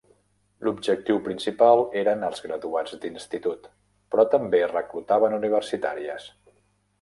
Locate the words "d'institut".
3.03-3.69